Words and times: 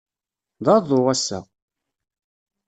D 0.63 0.67
aḍu, 0.75 0.99
ass-a. 1.13 1.39